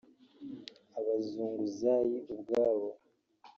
[0.99, 2.87] Abazunguzayi ubwabo